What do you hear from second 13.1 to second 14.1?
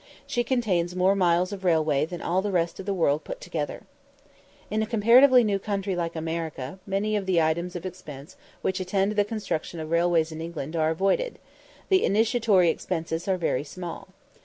are very small.